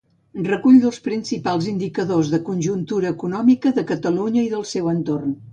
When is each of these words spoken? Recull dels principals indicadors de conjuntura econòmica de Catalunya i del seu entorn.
Recull 0.45 0.79
dels 0.85 0.97
principals 1.07 1.67
indicadors 1.73 2.33
de 2.37 2.41
conjuntura 2.49 3.13
econòmica 3.17 3.77
de 3.79 3.87
Catalunya 3.95 4.47
i 4.49 4.53
del 4.57 4.69
seu 4.75 4.95
entorn. 4.99 5.43